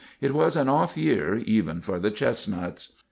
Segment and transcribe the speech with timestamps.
[0.19, 2.93] It was an off year even for the chestnuts.